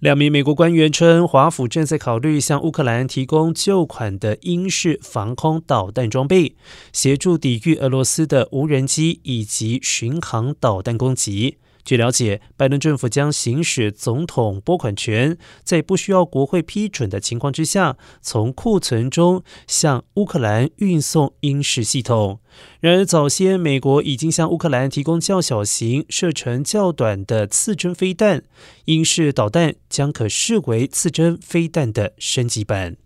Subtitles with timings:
[0.00, 6.56] 两名美国官员称，华府正在考虑向乌克兰提供旧款的英式防空导弹装备，
[6.90, 11.58] 协助抵御俄罗斯的无人机以及巡航导弹攻击。
[11.84, 22.40] 据了解，拜登政府将行使总统拨款权，在不需要国会批准的情况之下，从库存中向乌克兰运送英式系统。
[22.80, 28.42] 然而，早先美国已经向乌克兰提供较小型、射程较短的次针飞弹，
[28.84, 32.96] 英式导弹将可视为次针飞弹的升级版。